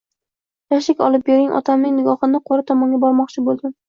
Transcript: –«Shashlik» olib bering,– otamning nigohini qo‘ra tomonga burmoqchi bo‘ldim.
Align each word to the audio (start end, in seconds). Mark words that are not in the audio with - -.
–«Shashlik» 0.73 1.03
olib 1.07 1.25
bering,– 1.27 1.51
otamning 1.59 1.93
nigohini 1.99 2.39
qo‘ra 2.47 2.65
tomonga 2.73 3.01
burmoqchi 3.05 3.45
bo‘ldim. 3.51 3.75